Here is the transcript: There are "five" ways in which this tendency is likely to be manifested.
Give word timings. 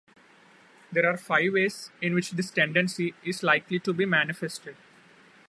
There 0.91 1.07
are 1.07 1.15
"five" 1.15 1.53
ways 1.53 1.91
in 2.01 2.15
which 2.15 2.31
this 2.31 2.49
tendency 2.49 3.13
is 3.23 3.43
likely 3.43 3.77
to 3.81 3.93
be 3.93 4.07
manifested. 4.07 4.75